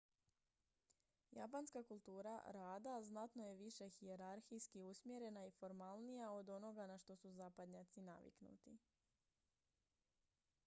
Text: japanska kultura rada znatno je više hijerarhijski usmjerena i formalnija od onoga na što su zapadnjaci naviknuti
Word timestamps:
japanska 1.31 1.83
kultura 1.83 2.41
rada 2.45 3.01
znatno 3.01 3.45
je 3.45 3.55
više 3.57 3.89
hijerarhijski 3.89 4.81
usmjerena 4.81 5.45
i 5.45 5.51
formalnija 5.51 6.29
od 6.31 6.49
onoga 6.49 6.87
na 6.87 6.97
što 6.97 7.15
su 7.15 7.31
zapadnjaci 7.31 8.01
naviknuti 8.01 8.77